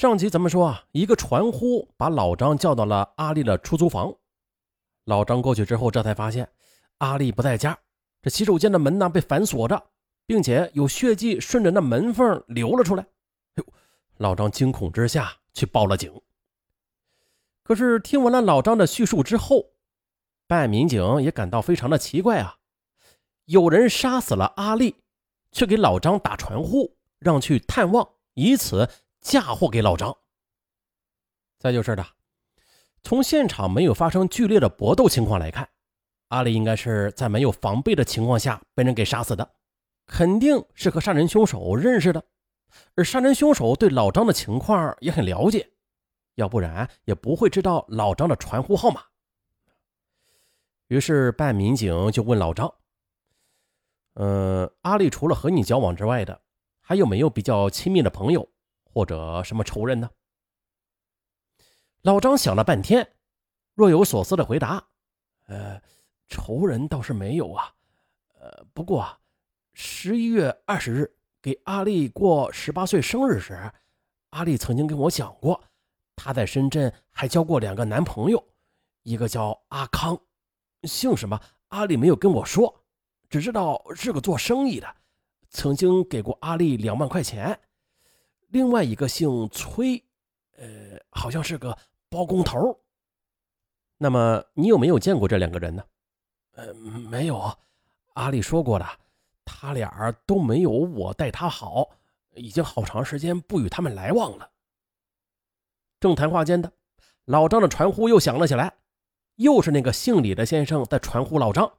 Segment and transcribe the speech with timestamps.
[0.00, 4.10] 上集咱们说啊，一个传呼把老张叫到了阿丽的出租房。
[5.04, 6.48] 老张过去之后，这才发现
[6.96, 7.78] 阿丽不在家，
[8.22, 9.90] 这洗手间的门呢被反锁着，
[10.24, 13.02] 并且有血迹顺着那门缝流了出来。
[13.02, 13.08] 哎
[13.56, 13.64] 呦，
[14.16, 16.10] 老张惊恐之下去报了警。
[17.62, 19.66] 可是听完了老张的叙述之后，
[20.46, 22.56] 办案民警也感到非常的奇怪啊，
[23.44, 24.96] 有人杀死了阿丽，
[25.52, 28.88] 却给老张打传呼，让去探望，以此。
[29.20, 30.16] 嫁祸给老张。
[31.58, 32.06] 再就是的，
[33.02, 35.68] 从现场没有发生剧烈的搏斗情况来看，
[36.28, 39.54] 阿丽应该是在没有防备的情况下被人给杀死的，
[40.06, 42.24] 肯定是和杀人凶手认识的，
[42.94, 45.70] 而杀人凶手对老张的情况也很了解，
[46.36, 49.02] 要不然也不会知道老张的传呼号码。
[50.86, 52.72] 于是办案民警就问老张
[54.14, 56.40] ：“嗯，阿丽除了和你交往之外的，
[56.80, 58.48] 还有没有比较亲密的朋友？”
[58.92, 60.10] 或者什么仇人呢？
[62.02, 63.14] 老张想了半天，
[63.74, 64.82] 若有所思的回答
[65.48, 65.80] ：“呃，
[66.28, 67.74] 仇人倒是没有啊。
[68.40, 69.06] 呃，不过
[69.74, 73.70] 十一月二十日给阿丽过十八岁生日时，
[74.30, 75.62] 阿丽曾经跟我讲过，
[76.16, 78.42] 她在深圳还交过两个男朋友，
[79.02, 80.18] 一个叫阿康，
[80.84, 81.40] 姓什么？
[81.68, 82.82] 阿丽没有跟我说，
[83.28, 84.96] 只知道是个做生意的，
[85.50, 87.60] 曾经给过阿丽两万块钱。”
[88.50, 90.02] 另外一个姓崔，
[90.56, 91.76] 呃，好像是个
[92.08, 92.78] 包工头。
[93.96, 95.84] 那么你有没有见过这两个人呢？
[96.52, 97.52] 呃，没有。
[98.14, 98.86] 阿丽说过了，
[99.44, 101.88] 他俩都没有我待他好，
[102.34, 104.50] 已经好长时间不与他们来往了。
[106.00, 106.72] 正谈话间的，
[107.26, 108.74] 老张的传呼又响了起来，
[109.36, 111.72] 又是那个姓李的先生在传呼老张，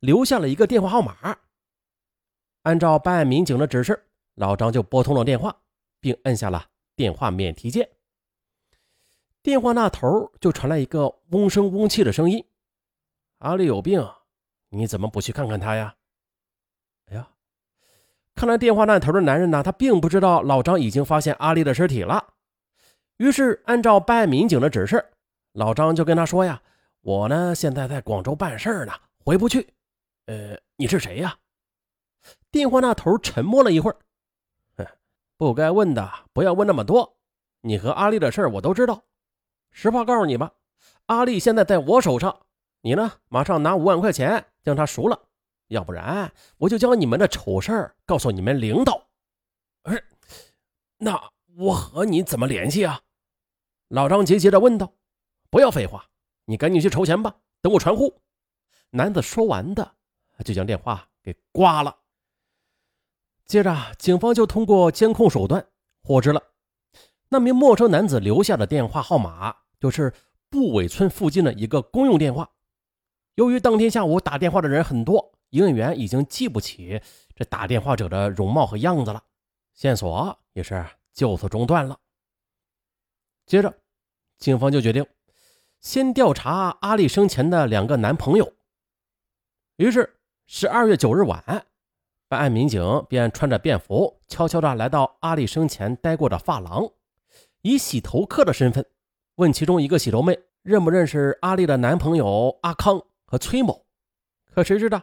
[0.00, 1.38] 留下了一个电话号码。
[2.62, 5.56] 按照办案民警的指示，老张就拨通了电话。
[6.06, 7.90] 并按下了电话免提键，
[9.42, 12.46] 电话那头就传来一个嗡声嗡气的声音
[13.38, 14.08] ：“阿丽有病，
[14.68, 15.96] 你怎么不去看看她呀？”
[17.10, 17.28] 哎呀，
[18.36, 22.34] 看来电话那头的男人呢，他并不知道老张已经发现阿丽的尸体了。
[23.16, 25.04] 于是按照办案民警的指示，
[25.54, 26.62] 老张就跟他说：“呀，
[27.00, 28.92] 我呢现在在广州办事呢，
[29.24, 29.74] 回不去。
[30.26, 31.36] 呃，你是谁呀？”
[32.52, 33.96] 电话那头沉默了一会儿。
[35.36, 37.18] 不该问的，不要问那么多。
[37.60, 39.04] 你和阿丽的事我都知道。
[39.70, 40.52] 实话告诉你吧，
[41.06, 42.40] 阿丽现在在我手上。
[42.80, 45.20] 你呢，马上拿五万块钱将她赎了，
[45.68, 49.08] 要不然我就将你们的丑事告诉你们领导。
[49.82, 50.02] 哎，
[50.98, 51.20] 那
[51.58, 53.00] 我和你怎么联系啊？
[53.88, 54.92] 老张急急地问道。
[55.50, 56.06] 不要废话，
[56.44, 57.34] 你赶紧去筹钱吧。
[57.60, 58.20] 等我传呼。
[58.90, 59.96] 男子说完的，
[60.44, 61.96] 就将电话给挂了。
[63.46, 65.64] 接着，警方就通过监控手段
[66.02, 66.42] 获知了
[67.28, 70.12] 那名陌生男子留下的电话号码，就是
[70.50, 72.50] 布尾村附近的一个公用电话。
[73.34, 77.00] 由于当天下午打电话的人很多，营业员已经记不起
[77.34, 79.22] 这打电话者的容貌和样子了，
[79.74, 81.98] 线索也是就此中断了。
[83.44, 83.78] 接着，
[84.38, 85.06] 警方就决定
[85.80, 88.52] 先调查阿丽生前的两个男朋友。
[89.76, 91.66] 于是，十二月九日晚。
[92.28, 96.88] 办案民警便穿着便服，悄悄地来到阿丽生前待过的发廊，
[97.62, 98.84] 以洗头客的身份
[99.36, 103.86] 问其中一个洗头妹认不认识阿丽的男朋友阿康和崔某。
[104.52, 105.02] 可谁知道，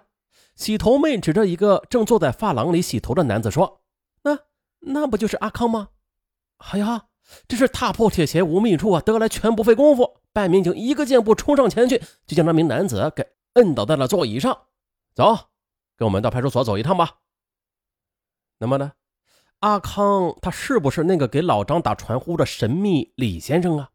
[0.56, 3.82] 洗头妹指着一个正坐在发廊里洗头的男子说
[4.24, 4.38] ：“那
[4.80, 5.90] 那不就是阿康吗？”
[6.72, 7.06] 哎呀，
[7.48, 9.00] 这是踏破铁鞋无觅处啊！
[9.00, 10.18] 得来全不费工夫。
[10.34, 14.58] 办案民警一个箭步冲上前去，就将那名男子给摁倒在了座椅上。
[15.16, 15.38] 走。
[15.96, 17.20] 跟我们到派出所走一趟吧。
[18.58, 18.94] 那么呢，
[19.60, 23.90] 阿康他是不是那个给老张打传呼的神秘李先生啊？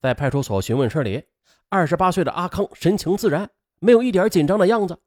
[0.00, 1.24] 在派出所询问室里，
[1.68, 3.50] 二十八岁的阿康神情自然，
[3.80, 4.98] 没有一点紧张的样子。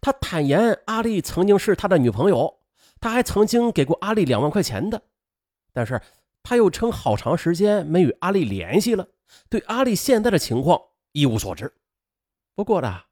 [0.00, 2.60] 他坦言，阿丽曾经是他的女朋友，
[3.00, 5.02] 他还曾经给过阿丽两万块钱的。
[5.72, 6.00] 但是
[6.42, 9.08] 他又称好长时间没与阿丽联系了，
[9.48, 10.80] 对阿丽现在的情况
[11.12, 11.74] 一无所知。
[12.54, 13.02] 不过呢。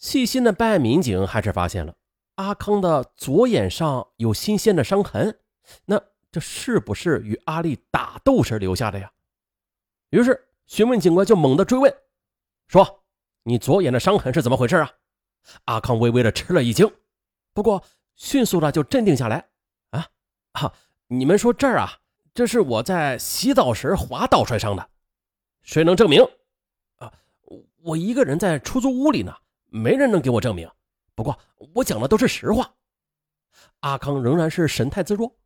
[0.00, 1.94] 细心的办案民警还是发现了
[2.36, 5.38] 阿康的左眼上有新鲜的伤痕，
[5.84, 6.02] 那
[6.32, 9.12] 这是不是与阿丽打斗时留下的呀？
[10.08, 11.94] 于是询问警官就猛地追问，
[12.66, 13.04] 说
[13.44, 14.90] ：“你左眼的伤痕是怎么回事啊？”
[15.66, 16.90] 阿康微微的吃了一惊，
[17.52, 19.50] 不过迅速的就镇定下来。
[19.90, 20.06] 啊
[20.52, 20.72] 啊！
[21.08, 21.98] 你们说这儿啊，
[22.32, 24.88] 这是我在洗澡时滑倒摔伤的，
[25.62, 26.22] 谁能证明？
[26.96, 27.12] 啊，
[27.82, 29.36] 我一个人在出租屋里呢。
[29.70, 30.70] 没人能给我证明，
[31.14, 31.38] 不过
[31.74, 32.74] 我讲的都是实话。
[33.80, 35.36] 阿康仍然是神态自若。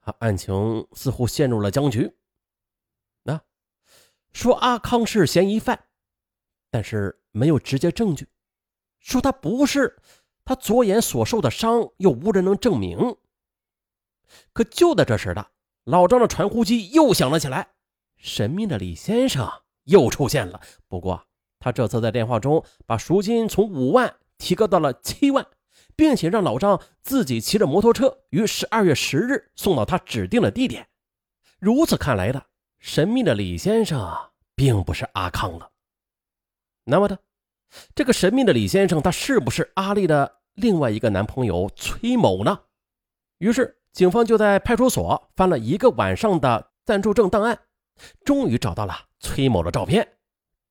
[0.00, 2.16] 啊案情似乎陷入了僵局。
[3.22, 3.40] 那
[4.32, 5.86] 说阿康是嫌疑犯，
[6.70, 8.24] 但是没有直接证据；
[9.00, 10.00] 说他不是，
[10.44, 13.16] 他左眼所受的伤又无人能证明。
[14.52, 15.50] 可就在这时的，
[15.84, 17.74] 老张的传呼机又响了起来，
[18.16, 19.50] 神秘的李先生
[19.84, 20.60] 又出现了。
[20.86, 21.26] 不过
[21.66, 25.44] 他这次在电话中把赎金从五万提高到了七万。
[25.96, 30.86] 并且让老张自己骑着摩托车于十二月十日送到他指定的地点。
[31.58, 32.44] 如此看来的，
[32.78, 34.14] 神秘的李先生
[34.54, 35.70] 并不是阿康了。
[36.84, 37.18] 那么的，
[37.94, 42.60] 这个神秘的李先生，他是不是阿丽的另外一个男朋友崔某呢？
[43.38, 47.58] 于是，警方就在派出所翻了一个晚上的暂住证档案，
[48.22, 50.06] 终于找到了崔某的照片。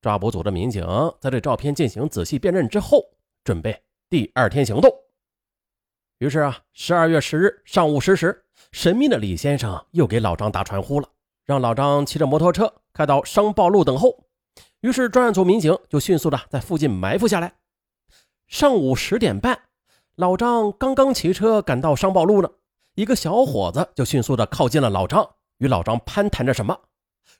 [0.06, 0.86] 抓捕组的民警
[1.20, 3.04] 在对照片进行仔细辨认之后，
[3.44, 4.88] 准备第二天行动。
[6.20, 11.10] 于是啊，十二月十日上午十时，神秘的李先生又给老张打传呼了，
[11.44, 14.28] 让老张骑着摩托车开到商报路等候。
[14.82, 17.56] 于是专案组民警就迅速的在附近埋伏下来。
[18.46, 19.60] 上午十点半，
[20.18, 22.50] 老张刚刚骑车赶到商报路呢，
[22.94, 26.80] 一个小伙子就迅速的靠近了老张，与老张攀谈着什么。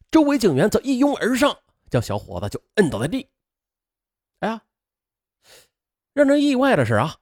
[0.10, 1.56] 周围警员则一拥而上，
[1.96, 3.30] 将小伙子就摁倒在地。
[4.40, 4.62] 哎呀，
[6.12, 7.16] 让人意外的是啊。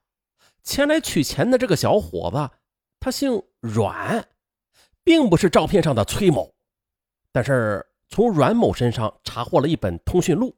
[0.64, 2.50] 前来取钱的这个小伙子，
[3.00, 4.28] 他姓阮，
[5.04, 6.56] 并不是照片上的崔某，
[7.32, 10.58] 但是从阮某身上查获了一本通讯录，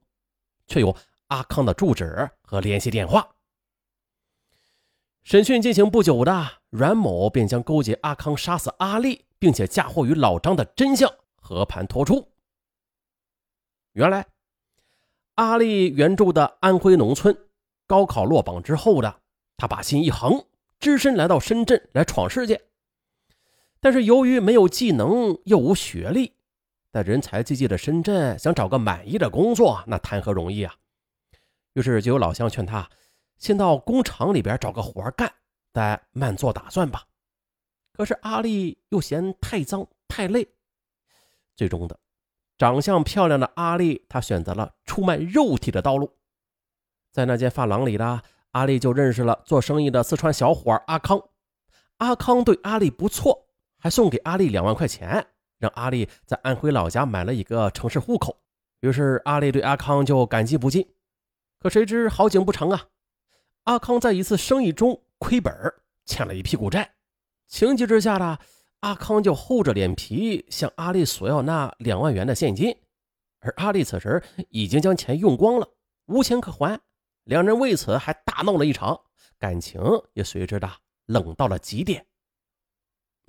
[0.67, 0.95] 却有
[1.27, 3.27] 阿康的住址和联系电话。
[5.23, 12.31] 审讯进行不久的阮某便将勾结阿康杀死阿丽，并且嫁祸于老张的真相和盘托出。
[13.95, 14.27] 原来，
[15.35, 17.33] 阿丽原住的安徽农村，
[17.87, 19.21] 高考落榜之后的。
[19.55, 20.45] 他把心一横，
[20.79, 22.61] 只身来到深圳来闯世界。
[23.79, 26.33] 但是由于没有技能又无学历，
[26.91, 30.75] 在人才济济的深圳想找个满意的工作，那谈何容易啊！
[31.71, 32.89] 于是就有老乡劝他
[33.37, 35.33] 先到工厂里边找个活干，
[35.71, 37.05] 再慢做打算吧。
[37.93, 40.45] 可是阿丽又嫌太脏太累，
[41.55, 41.97] 最终的，
[42.57, 46.17] 长相漂亮的阿丽，她选择了出卖肉体的道路，
[47.11, 48.21] 在那间发廊里的。
[48.51, 51.21] 阿丽就认识了做生意的四川小伙阿康，
[51.97, 53.47] 阿康对阿丽不错，
[53.77, 58.41] 还送给阿丽两万块钱，让阿丽在安徽老家买了一个城市户口。
[58.79, 60.87] 于是阿丽对阿康就感激不尽。
[61.59, 62.87] 可谁知好景不长啊，
[63.65, 65.53] 阿康在一次生意中亏本，
[66.05, 66.93] 欠了一屁股债。
[67.47, 68.37] 情急之下呢
[68.85, 72.77] 阿康就厚着脸皮向阿丽索要那两万元的现金，
[73.39, 75.67] 而阿丽此时已经将钱用光了，
[76.05, 76.79] 无钱可还。
[77.23, 79.01] 两人为此还大闹了一场，
[79.39, 79.81] 感情
[80.13, 80.69] 也随之的
[81.07, 82.05] 冷到了极点。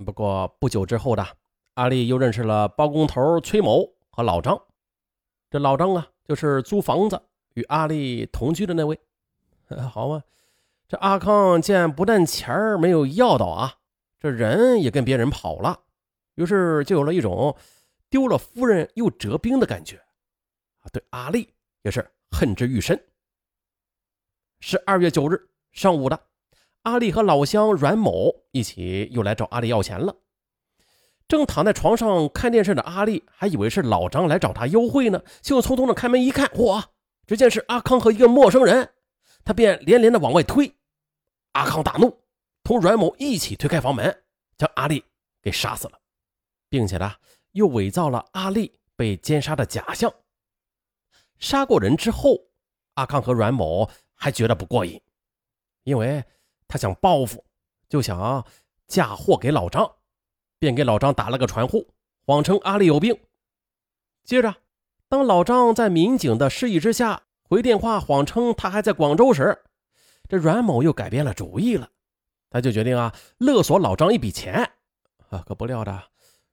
[0.05, 1.27] 不过不久之后的
[1.73, 4.61] 阿丽又认识了包工头崔某和老张。
[5.49, 7.19] 这老张啊，就是租房子
[7.55, 9.01] 与阿丽同居的那位。
[9.91, 10.23] 好嘛，
[10.87, 13.77] 这阿康见不但钱没有要到啊，
[14.19, 15.79] 这人也跟别人跑了，
[16.35, 17.57] 于是就有了一种
[18.09, 19.97] 丢了夫人又折兵的感觉
[20.79, 20.89] 啊。
[20.93, 21.53] 对阿丽
[21.83, 22.99] 也是恨之愈深。
[24.61, 26.19] 十二月九日上午的，
[26.83, 30.17] 阿丽和老乡阮某一起又来找阿丽要钱了。
[31.29, 36.83] 正躺在床上看电视的阿丽还以为是老张来找他幽会呢，就匆匆的开门一看，嚯！
[37.27, 38.91] 只见是阿康和一个陌生人，
[39.45, 40.73] 他便连连的往外推。
[41.53, 42.23] 阿康大怒，
[42.67, 44.25] 同阮某一起推开房门，
[44.59, 45.05] 将阿丽
[45.41, 46.01] 给杀死了，
[46.69, 47.15] 并且呢，
[47.53, 50.13] 又伪造了阿丽被奸杀的假象。
[51.39, 52.37] 杀过人之后，
[52.95, 53.89] 阿康和阮某。
[54.19, 54.99] 还觉得不过瘾，
[55.83, 56.25] 因为
[56.67, 57.45] 他想报复，
[57.87, 58.43] 就想
[58.87, 59.95] 嫁祸给老张，
[60.59, 61.87] 便给老张打了个传呼，
[62.25, 63.15] 谎称阿丽有病。
[64.25, 64.57] 接着，
[65.07, 69.65] 当老张在民警的示意之下回电话，谎称他还在广州时，
[70.31, 71.91] 这阮某又改变了主意了，
[72.51, 74.55] 他就决定啊勒索老张一笔钱
[75.31, 76.03] 啊，可不料的，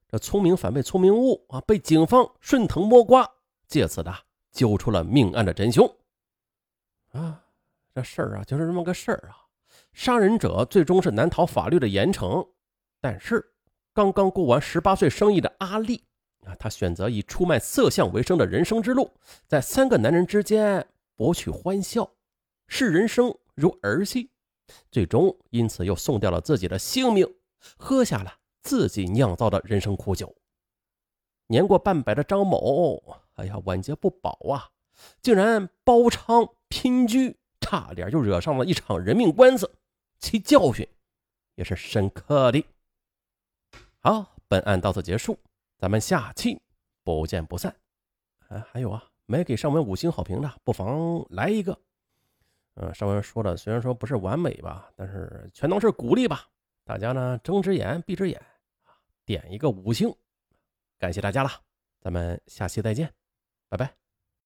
[0.09, 3.29] 这聪明反被聪明误啊，被警方顺藤摸瓜，
[3.67, 4.13] 借此的
[4.51, 5.88] 揪出了命案的真凶
[7.12, 7.43] 啊。
[7.93, 9.38] 这事儿啊，就是这么个事儿啊。
[9.93, 12.47] 杀人者最终是难逃法律的严惩，
[13.00, 13.53] 但是
[13.93, 16.03] 刚刚过完十八岁生意的阿丽
[16.43, 19.12] 啊，她选择以出卖色相为生的人生之路，
[19.47, 22.09] 在三个男人之间博取欢笑，
[22.67, 24.31] 视人生如儿戏，
[24.91, 27.27] 最终因此又送掉了自己的性命，
[27.77, 30.36] 喝下了自己酿造的人生苦酒。
[31.48, 33.01] 年过半百的张某，
[33.36, 34.70] 哎呀，晚节不保啊，
[35.22, 37.38] 竟然包娼拼居。
[37.65, 39.74] 差点就惹上了一场人命官司，
[40.20, 40.86] 其教训
[41.55, 42.62] 也是深刻的。
[44.00, 45.39] 好，本案到此结束，
[45.77, 46.62] 咱们下期
[47.05, 47.74] 不见不散。
[48.50, 51.79] 啊，还有啊，没给上文五星好评的，不妨来一个。
[52.75, 56.48] 嗯，上文说的虽然说不是完美吧，但是全都是鼓励吧。
[56.84, 58.42] 大家呢睁只眼闭只眼
[59.25, 60.13] 点一个五星，
[61.00, 61.50] 感谢大家了，
[62.01, 63.13] 咱们下期再见，
[63.70, 64.02] 拜拜。